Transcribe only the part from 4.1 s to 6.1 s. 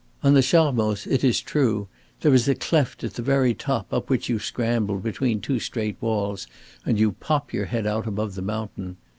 you scramble between two straight